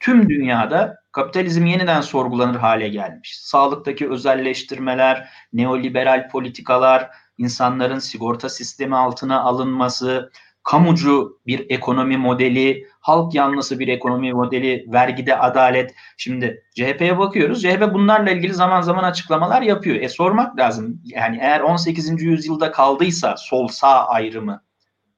tüm 0.00 0.28
dünyada 0.28 0.96
kapitalizm 1.12 1.66
yeniden 1.66 2.00
sorgulanır 2.00 2.58
hale 2.58 2.88
gelmiş. 2.88 3.38
Sağlıktaki 3.40 4.10
özelleştirmeler, 4.10 5.28
neoliberal 5.52 6.28
politikalar, 6.28 7.10
insanların 7.38 7.98
sigorta 7.98 8.48
sistemi 8.48 8.96
altına 8.96 9.40
alınması, 9.40 10.30
kamucu 10.64 11.40
bir 11.46 11.70
ekonomi 11.70 12.16
modeli, 12.16 12.88
halk 13.00 13.34
yanlısı 13.34 13.78
bir 13.78 13.88
ekonomi 13.88 14.32
modeli, 14.32 14.86
vergide 14.92 15.38
adalet. 15.38 15.94
Şimdi 16.16 16.64
CHP'ye 16.76 17.18
bakıyoruz. 17.18 17.62
CHP 17.62 17.94
bunlarla 17.94 18.30
ilgili 18.30 18.54
zaman 18.54 18.80
zaman 18.80 19.04
açıklamalar 19.04 19.62
yapıyor. 19.62 19.96
E 19.96 20.08
sormak 20.08 20.58
lazım. 20.58 21.00
Yani 21.04 21.38
eğer 21.40 21.60
18. 21.60 22.22
yüzyılda 22.22 22.72
kaldıysa 22.72 23.36
sol 23.36 23.68
sağ 23.68 24.06
ayrımı 24.06 24.62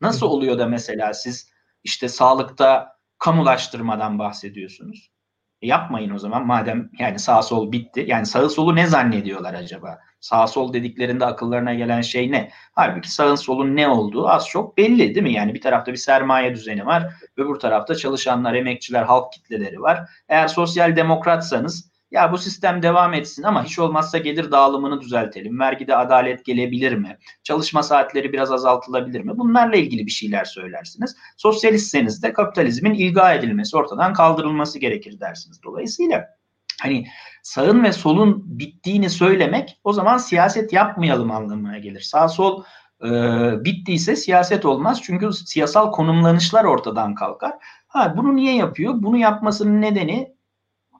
nasıl 0.00 0.26
oluyor 0.26 0.58
da 0.58 0.66
mesela 0.66 1.14
siz 1.14 1.50
işte 1.84 2.08
sağlıkta 2.08 2.96
kamulaştırmadan 3.18 4.18
bahsediyorsunuz? 4.18 5.10
E 5.62 5.66
yapmayın 5.66 6.10
o 6.10 6.18
zaman 6.18 6.46
madem 6.46 6.90
yani 6.98 7.18
sağ 7.18 7.42
sol 7.42 7.72
bitti. 7.72 8.04
Yani 8.08 8.26
sağ 8.26 8.48
solu 8.48 8.76
ne 8.76 8.86
zannediyorlar 8.86 9.54
acaba? 9.54 9.98
Sağ 10.26 10.46
sol 10.46 10.72
dediklerinde 10.72 11.26
akıllarına 11.26 11.74
gelen 11.74 12.00
şey 12.00 12.32
ne? 12.32 12.50
Halbuki 12.72 13.12
sağın 13.12 13.34
solun 13.34 13.76
ne 13.76 13.88
olduğu 13.88 14.28
az 14.28 14.48
çok 14.48 14.76
belli 14.76 15.14
değil 15.14 15.22
mi? 15.22 15.32
Yani 15.32 15.54
bir 15.54 15.60
tarafta 15.60 15.92
bir 15.92 15.96
sermaye 15.96 16.54
düzeni 16.54 16.86
var. 16.86 17.12
Öbür 17.36 17.54
tarafta 17.54 17.94
çalışanlar, 17.94 18.54
emekçiler, 18.54 19.02
halk 19.02 19.32
kitleleri 19.32 19.80
var. 19.80 20.10
Eğer 20.28 20.48
sosyal 20.48 20.96
demokratsanız 20.96 21.90
ya 22.10 22.32
bu 22.32 22.38
sistem 22.38 22.82
devam 22.82 23.14
etsin 23.14 23.42
ama 23.42 23.64
hiç 23.64 23.78
olmazsa 23.78 24.18
gelir 24.18 24.50
dağılımını 24.50 25.00
düzeltelim. 25.00 25.60
Vergide 25.60 25.96
adalet 25.96 26.44
gelebilir 26.44 26.92
mi? 26.92 27.18
Çalışma 27.42 27.82
saatleri 27.82 28.32
biraz 28.32 28.52
azaltılabilir 28.52 29.20
mi? 29.20 29.38
Bunlarla 29.38 29.76
ilgili 29.76 30.06
bir 30.06 30.10
şeyler 30.10 30.44
söylersiniz. 30.44 31.16
Sosyalistseniz 31.36 32.22
de 32.22 32.32
kapitalizmin 32.32 32.94
ilga 32.94 33.34
edilmesi, 33.34 33.76
ortadan 33.76 34.12
kaldırılması 34.12 34.78
gerekir 34.78 35.20
dersiniz. 35.20 35.62
Dolayısıyla 35.62 36.36
hani 36.82 37.06
sağın 37.42 37.84
ve 37.84 37.92
solun 37.92 38.42
bittiğini 38.46 39.10
söylemek 39.10 39.80
o 39.84 39.92
zaman 39.92 40.16
siyaset 40.16 40.72
yapmayalım 40.72 41.30
anlamına 41.30 41.78
gelir. 41.78 42.00
Sağ 42.00 42.28
sol 42.28 42.62
e, 43.04 43.08
bittiyse 43.64 44.16
siyaset 44.16 44.64
olmaz. 44.64 45.02
Çünkü 45.02 45.32
siyasal 45.32 45.92
konumlanışlar 45.92 46.64
ortadan 46.64 47.14
kalkar. 47.14 47.52
Ha 47.88 48.14
bunu 48.16 48.36
niye 48.36 48.54
yapıyor? 48.54 48.94
Bunu 48.96 49.16
yapmasının 49.16 49.82
nedeni 49.82 50.34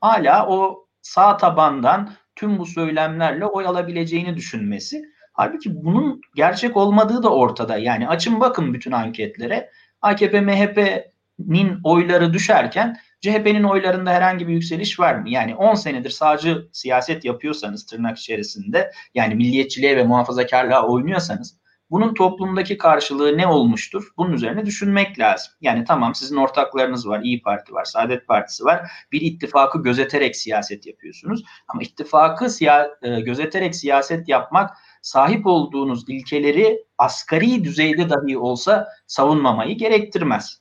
hala 0.01 0.47
o 0.49 0.87
sağ 1.03 1.37
tabandan 1.37 2.13
tüm 2.37 2.59
bu 2.59 2.67
söylemlerle 2.67 3.47
oy 3.47 3.67
alabileceğini 3.67 4.37
düşünmesi. 4.37 5.03
Halbuki 5.33 5.85
bunun 5.85 6.21
gerçek 6.35 6.77
olmadığı 6.77 7.23
da 7.23 7.31
ortada. 7.31 7.77
Yani 7.77 8.09
açın 8.09 8.41
bakın 8.41 8.75
bütün 8.75 8.93
anketlere. 8.93 9.71
AKP 10.01 10.41
MHP'nin 10.41 11.81
oyları 11.85 12.33
düşerken 12.33 12.97
CHP'nin 13.21 13.63
oylarında 13.65 14.11
herhangi 14.11 14.49
bir 14.49 14.53
yükseliş 14.53 15.01
var 15.01 15.15
mı? 15.15 15.29
Yani 15.31 15.55
10 15.55 15.75
senedir 15.75 16.11
sağcı 16.11 16.69
siyaset 16.73 17.25
yapıyorsanız 17.25 17.87
tırnak 17.87 18.19
içerisinde 18.19 18.91
yani 19.15 19.35
milliyetçiliğe 19.35 19.97
ve 19.97 20.03
muhafazakarlığa 20.05 20.89
oynuyorsanız 20.89 21.59
bunun 21.91 22.15
toplumdaki 22.15 22.79
karşılığı 22.79 23.39
ne 23.39 23.47
olmuştur? 23.47 24.09
Bunun 24.17 24.33
üzerine 24.33 24.67
düşünmek 24.67 25.19
lazım. 25.19 25.53
Yani 25.61 25.85
tamam 25.85 26.15
sizin 26.15 26.37
ortaklarınız 26.37 27.09
var, 27.09 27.21
İyi 27.23 27.43
Parti 27.43 27.73
var, 27.73 27.85
Saadet 27.85 28.27
Partisi 28.27 28.65
var. 28.65 28.91
Bir 29.13 29.21
ittifakı 29.21 29.83
gözeterek 29.83 30.37
siyaset 30.37 30.87
yapıyorsunuz. 30.87 31.45
Ama 31.69 31.83
ittifakı 31.83 32.45
siya- 32.45 32.91
e, 33.03 33.21
gözeterek 33.21 33.77
siyaset 33.77 34.29
yapmak 34.29 34.71
sahip 35.03 35.47
olduğunuz 35.47 36.09
ilkeleri 36.09 36.85
asgari 36.99 37.65
düzeyde 37.65 38.11
dahi 38.11 38.39
olsa 38.39 38.89
savunmamayı 39.07 39.77
gerektirmez. 39.79 40.61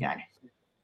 Yani 0.00 0.20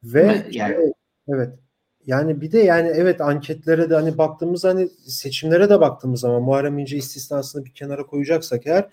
ve 0.03 0.47
yani 0.51 0.93
evet. 1.29 1.59
Yani 2.07 2.41
bir 2.41 2.53
de 2.53 2.59
yani 2.59 2.89
evet 2.95 3.21
anketlere 3.21 3.91
de 3.91 3.95
hani 3.95 4.19
baktığımız 4.19 4.65
hani 4.65 4.89
seçimlere 5.07 5.71
de 5.71 5.81
baktığımız 5.81 6.21
zaman 6.21 6.43
Muharrem 6.43 6.79
İnce 6.79 6.97
istisnasını 6.97 7.65
bir 7.65 7.71
kenara 7.71 8.07
koyacaksak 8.07 8.67
eğer 8.67 8.89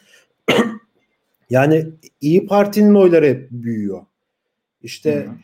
yani 1.50 1.90
İyi 2.22 2.48
Parti'nin 2.48 2.96
oyları 2.96 3.26
hep 3.26 3.52
büyüyor. 3.52 4.06
İşte 4.82 5.16
Hı-hı. 5.26 5.36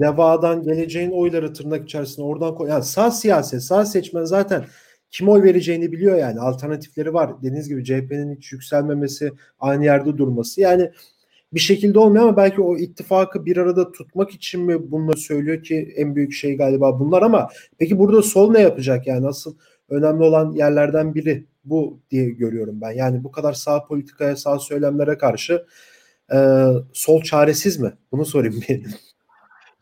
Deva'dan 0.00 0.62
geleceğin 0.62 1.10
oyları 1.10 1.52
tırnak 1.52 1.84
içerisinde 1.84 2.26
oradan 2.26 2.54
koy. 2.54 2.70
Yani 2.70 2.84
sağ 2.84 3.10
siyaset, 3.10 3.62
sağ 3.62 3.84
seçmen 3.84 4.24
zaten 4.24 4.64
kim 5.10 5.28
oy 5.28 5.42
vereceğini 5.42 5.92
biliyor 5.92 6.18
yani. 6.18 6.40
Alternatifleri 6.40 7.14
var. 7.14 7.38
Dediğiniz 7.38 7.68
gibi 7.68 7.84
CHP'nin 7.84 8.36
hiç 8.36 8.52
yükselmemesi, 8.52 9.32
aynı 9.60 9.84
yerde 9.84 10.18
durması. 10.18 10.60
Yani 10.60 10.92
bir 11.52 11.60
şekilde 11.60 11.98
olmuyor 11.98 12.24
ama 12.24 12.36
belki 12.36 12.60
o 12.60 12.76
ittifakı 12.76 13.46
bir 13.46 13.56
arada 13.56 13.92
tutmak 13.92 14.30
için 14.30 14.60
mi 14.60 14.90
bunları 14.90 15.16
söylüyor 15.16 15.62
ki 15.62 15.94
en 15.96 16.16
büyük 16.16 16.32
şey 16.32 16.56
galiba 16.56 17.00
bunlar 17.00 17.22
ama 17.22 17.48
peki 17.78 17.98
burada 17.98 18.22
sol 18.22 18.50
ne 18.50 18.60
yapacak 18.60 19.06
yani 19.06 19.26
asıl 19.26 19.56
önemli 19.88 20.22
olan 20.22 20.52
yerlerden 20.52 21.14
biri 21.14 21.46
bu 21.64 22.00
diye 22.10 22.30
görüyorum 22.30 22.80
ben. 22.80 22.90
Yani 22.90 23.24
bu 23.24 23.30
kadar 23.30 23.52
sağ 23.52 23.84
politikaya, 23.84 24.36
sağ 24.36 24.58
söylemlere 24.58 25.18
karşı 25.18 25.66
e, 26.32 26.38
sol 26.92 27.22
çaresiz 27.22 27.78
mi? 27.80 27.92
Bunu 28.12 28.24
sorayım 28.24 28.60
bir. 28.68 28.82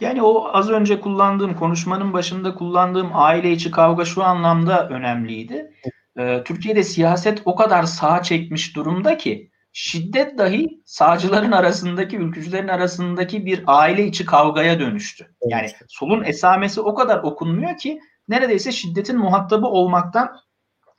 Yani 0.00 0.22
o 0.22 0.48
az 0.52 0.70
önce 0.70 1.00
kullandığım 1.00 1.56
konuşmanın 1.56 2.12
başında 2.12 2.54
kullandığım 2.54 3.10
aile 3.12 3.52
içi 3.52 3.70
kavga 3.70 4.04
şu 4.04 4.22
anlamda 4.22 4.88
önemliydi. 4.88 5.72
Ee, 6.18 6.42
Türkiye'de 6.44 6.82
siyaset 6.82 7.42
o 7.44 7.56
kadar 7.56 7.82
sağa 7.82 8.22
çekmiş 8.22 8.76
durumda 8.76 9.16
ki 9.16 9.50
şiddet 9.78 10.38
dahi 10.38 10.82
sağcıların 10.84 11.52
arasındaki, 11.52 12.16
ülkücülerin 12.16 12.68
arasındaki 12.68 13.46
bir 13.46 13.64
aile 13.66 14.06
içi 14.06 14.26
kavgaya 14.26 14.80
dönüştü. 14.80 15.34
Yani 15.46 15.70
solun 15.88 16.24
esamesi 16.24 16.80
o 16.80 16.94
kadar 16.94 17.18
okunmuyor 17.18 17.76
ki 17.76 18.00
neredeyse 18.28 18.72
şiddetin 18.72 19.18
muhatabı 19.18 19.66
olmaktan 19.66 20.36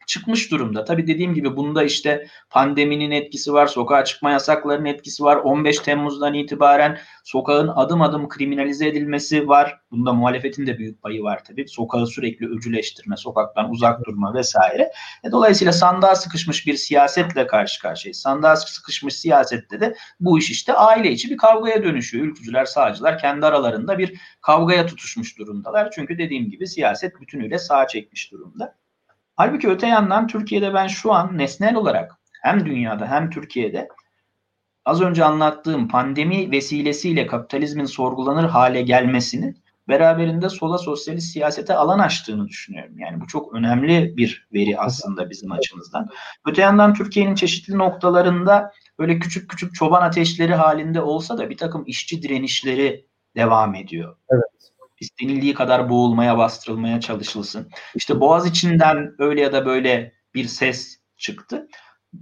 çıkmış 0.08 0.52
durumda. 0.52 0.86
Tabii 0.86 1.08
dediğim 1.08 1.34
gibi 1.34 1.56
bunda 1.56 1.84
işte 1.84 2.28
pandeminin 2.50 3.12
etkisi 3.12 3.54
var, 3.54 3.68
sokağa 3.68 4.06
çıkma 4.06 4.32
yasaklarının 4.32 4.86
etkisi 4.86 5.24
var. 5.24 5.36
15 5.36 5.80
Temmuz'dan 5.80 6.34
itibaren 6.34 6.98
sokağın 7.24 7.68
adım 7.68 8.02
adım 8.02 8.30
kriminalize 8.30 8.88
edilmesi 8.88 9.48
var. 9.48 9.80
Bunda 9.92 10.14
muhalefetin 10.14 10.67
de 10.67 10.78
büyük 10.78 11.02
payı 11.02 11.24
var 11.24 11.43
tabii. 11.43 11.67
Sokağı 11.67 12.08
sürekli 12.08 12.50
öcüleştirme, 12.50 13.17
sokaktan 13.17 13.72
uzak 13.72 14.06
durma 14.06 14.34
vesaire. 14.34 14.91
E, 15.24 15.32
dolayısıyla 15.32 15.74
sandığa 15.74 16.15
sıkışmış 16.15 16.67
bir 16.67 16.74
siyasetle 16.74 17.48
karşı 17.48 17.82
karşıyayız. 17.82 18.17
Sandığa 18.17 18.56
sıkışmış 18.56 19.15
siyasette 19.15 19.80
de 19.80 19.96
bu 20.20 20.39
iş 20.39 20.50
işte 20.50 20.74
aile 20.74 21.12
içi 21.12 21.30
bir 21.30 21.38
kavgaya 21.38 21.84
dönüşüyor. 21.84 22.26
Ülkücüler, 22.26 22.65
sağcılar 22.65 23.20
kendi 23.20 23.46
aralarında 23.46 23.98
bir 23.98 24.20
kavgaya 24.41 24.86
tutuşmuş 24.86 25.38
durumdalar. 25.38 25.91
Çünkü 25.91 26.17
dediğim 26.17 26.50
gibi 26.50 26.67
siyaset 26.67 27.22
bütünüyle 27.22 27.60
sağa 27.60 27.88
çekmiş 27.88 28.32
durumda. 28.32 28.76
Halbuki 29.38 29.69
öte 29.69 29.88
yandan 29.88 30.28
Türkiye'de 30.28 30.73
ben 30.73 30.88
şu 30.88 31.13
an 31.13 31.38
nesnel 31.38 31.76
olarak 31.76 32.12
hem 32.41 32.65
dünyada 32.65 33.08
hem 33.08 33.30
Türkiye'de 33.30 33.88
az 34.86 35.02
önce 35.02 35.26
anlattığım 35.26 35.88
pandemi 35.88 36.52
vesilesiyle 36.52 37.28
kapitalizmin 37.28 37.86
sorgulanır 37.86 38.50
hale 38.50 38.82
gelmesinin 38.82 39.63
beraberinde 39.88 40.50
sola 40.50 40.78
sosyalist 40.78 41.32
siyasete 41.34 41.73
alan 41.73 42.00
açtığını 42.00 42.47
düşünüyorum. 42.47 43.00
Yani 43.00 43.21
bu 43.21 43.28
çok 43.28 43.54
önemli 43.54 44.17
bir 44.17 44.47
veri 44.54 44.80
aslında 44.80 45.30
bizim 45.30 45.52
açımızdan. 45.52 46.10
Öte 46.45 46.62
yandan 46.62 46.93
Türkiye'nin 46.93 47.36
çeşitli 47.36 47.78
noktalarında 47.78 48.71
böyle 49.00 49.19
küçük 49.19 49.50
küçük 49.50 49.76
çoban 49.76 50.02
ateşleri 50.02 50.56
halinde 50.56 51.02
olsa 51.02 51.38
da 51.38 51.50
bir 51.50 51.58
takım 51.58 51.84
işçi 51.88 52.21
direnişleri 52.21 53.06
devam 53.36 53.76
ediyor. 53.76 54.15
Evet 54.30 54.71
istenildiği 54.99 55.53
kadar 55.53 55.89
boğulmaya, 55.89 56.38
bastırılmaya 56.38 56.99
çalışılsın. 56.99 57.69
İşte 57.95 58.19
Boğaz 58.19 58.47
içinden 58.47 59.15
öyle 59.19 59.41
ya 59.41 59.53
da 59.53 59.65
böyle 59.65 60.13
bir 60.33 60.45
ses 60.45 60.99
çıktı. 61.17 61.67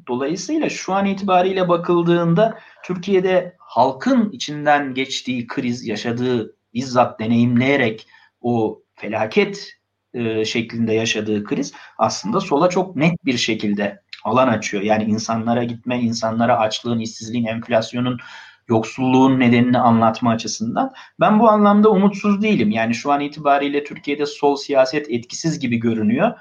Dolayısıyla 0.07 0.69
şu 0.69 0.93
an 0.93 1.05
itibariyle 1.05 1.69
bakıldığında 1.69 2.59
Türkiye'de 2.83 3.55
halkın 3.59 4.31
içinden 4.31 4.93
geçtiği 4.93 5.47
kriz, 5.47 5.87
yaşadığı 5.87 6.55
bizzat 6.73 7.19
deneyimleyerek 7.19 8.07
o 8.41 8.81
felaket 8.95 9.71
e, 10.13 10.45
şeklinde 10.45 10.93
yaşadığı 10.93 11.43
kriz 11.43 11.73
aslında 11.97 12.39
sola 12.39 12.69
çok 12.69 12.95
net 12.95 13.25
bir 13.25 13.37
şekilde 13.37 14.01
alan 14.23 14.47
açıyor. 14.47 14.83
Yani 14.83 15.03
insanlara 15.03 15.63
gitme, 15.63 15.99
insanlara 15.99 16.59
açlığın, 16.59 16.99
işsizliğin, 16.99 17.45
enflasyonun 17.45 18.19
yoksulluğun 18.67 19.39
nedenini 19.39 19.79
anlatma 19.79 20.31
açısından. 20.31 20.93
Ben 21.19 21.39
bu 21.39 21.49
anlamda 21.49 21.89
umutsuz 21.89 22.41
değilim. 22.41 22.71
Yani 22.71 22.95
şu 22.95 23.11
an 23.11 23.21
itibariyle 23.21 23.83
Türkiye'de 23.83 24.25
sol 24.25 24.55
siyaset 24.55 25.09
etkisiz 25.09 25.59
gibi 25.59 25.77
görünüyor. 25.77 26.31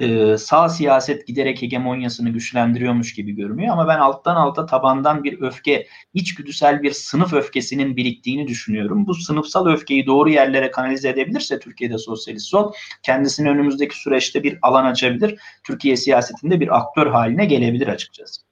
Ee, 0.00 0.36
sağ 0.38 0.68
siyaset 0.68 1.26
giderek 1.26 1.62
hegemonyasını 1.62 2.30
güçlendiriyormuş 2.30 3.14
gibi 3.14 3.32
görünüyor 3.32 3.72
ama 3.72 3.88
ben 3.88 3.98
alttan 3.98 4.36
alta 4.36 4.66
tabandan 4.66 5.24
bir 5.24 5.40
öfke, 5.40 5.86
içgüdüsel 6.14 6.82
bir 6.82 6.92
sınıf 6.92 7.32
öfkesinin 7.32 7.96
biriktiğini 7.96 8.48
düşünüyorum. 8.48 9.06
Bu 9.06 9.14
sınıfsal 9.14 9.66
öfkeyi 9.66 10.06
doğru 10.06 10.30
yerlere 10.30 10.70
kanalize 10.70 11.08
edebilirse 11.08 11.58
Türkiye'de 11.58 11.98
sosyalist 11.98 12.46
sol 12.46 12.72
kendisini 13.02 13.50
önümüzdeki 13.50 13.98
süreçte 13.98 14.42
bir 14.42 14.58
alan 14.62 14.84
açabilir. 14.84 15.40
Türkiye 15.64 15.96
siyasetinde 15.96 16.60
bir 16.60 16.76
aktör 16.76 17.06
haline 17.06 17.44
gelebilir 17.44 17.88
açıkçası. 17.88 18.49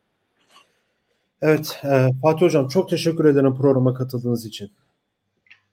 Evet, 1.42 1.80
e, 1.84 2.08
Fatih 2.22 2.46
Hocam 2.46 2.68
çok 2.68 2.90
teşekkür 2.90 3.24
ederim 3.24 3.54
programa 3.54 3.94
katıldığınız 3.94 4.46
için. 4.46 4.70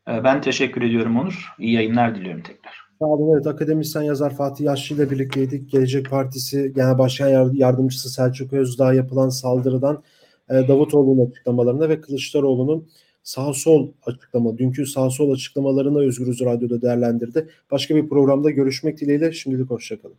E, 0.08 0.24
ben 0.24 0.42
teşekkür 0.42 0.82
ediyorum 0.82 1.20
Onur. 1.20 1.54
İyi 1.60 1.74
yayınlar 1.74 2.16
diliyorum 2.16 2.44
tekrar. 2.44 2.86
Sağ 3.00 3.06
olun. 3.06 3.36
Evet, 3.36 3.48
akademisyen 3.48 4.02
yazar 4.02 4.36
Fatih 4.36 4.66
Yaşlı 4.66 4.96
ile 4.96 5.12
birlikteydik. 5.12 5.72
Gelecek 5.72 6.10
Partisi 6.10 6.74
Genel 6.76 6.98
Başkan 6.98 7.54
Yardımcısı 7.54 8.10
Selçuk 8.10 8.54
Özdağ 8.54 8.94
yapılan 8.94 9.30
saldırıdan 9.30 10.04
e, 10.50 10.54
Davutoğlu'nun 10.68 11.30
açıklamalarına 11.30 11.90
ve 11.90 12.02
Kılıçdaroğlu'nun 12.02 12.88
sağ 13.24 13.54
sol 13.54 13.92
açıklama, 14.06 14.58
dünkü 14.58 14.86
sağ 14.86 15.10
sol 15.10 15.32
açıklamalarını 15.32 16.00
Özgürüz 16.00 16.42
Radyo'da 16.42 16.82
değerlendirdi. 16.82 17.50
Başka 17.72 17.96
bir 17.96 18.10
programda 18.10 18.52
görüşmek 18.52 19.02
dileğiyle 19.02 19.32
şimdilik 19.32 19.70
hoşçakalın. 19.70 20.16